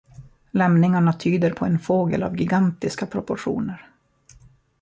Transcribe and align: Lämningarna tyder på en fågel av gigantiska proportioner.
Lämningarna 0.51 1.13
tyder 1.13 1.51
på 1.51 1.65
en 1.65 1.79
fågel 1.79 2.23
av 2.23 2.37
gigantiska 2.39 3.05
proportioner. 3.05 3.89